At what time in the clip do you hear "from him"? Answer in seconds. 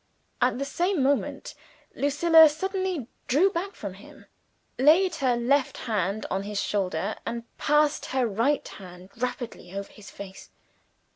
3.75-4.25